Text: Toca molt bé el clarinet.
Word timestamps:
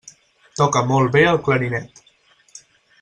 Toca 0.61 0.81
molt 0.91 1.13
bé 1.17 1.23
el 1.33 1.39
clarinet. 1.49 2.05